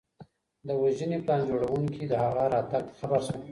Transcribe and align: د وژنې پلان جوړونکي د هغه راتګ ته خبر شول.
د 0.67 0.69
وژنې 0.81 1.17
پلان 1.25 1.41
جوړونکي 1.49 2.03
د 2.07 2.13
هغه 2.23 2.43
راتګ 2.53 2.83
ته 2.87 2.93
خبر 2.99 3.19
شول. 3.25 3.39